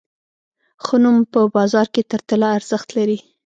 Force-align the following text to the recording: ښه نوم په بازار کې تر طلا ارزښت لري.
ښه 0.83 0.95
نوم 1.03 1.17
په 1.33 1.39
بازار 1.55 1.87
کې 1.93 2.01
تر 2.11 2.21
طلا 2.29 2.49
ارزښت 2.57 2.89
لري. 2.97 3.17